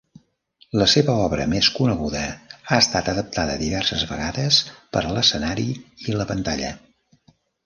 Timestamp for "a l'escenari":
5.07-5.69